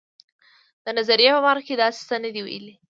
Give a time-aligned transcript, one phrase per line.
[0.83, 2.73] د نظریې په برخه کې داسې څه نه دي ویلي.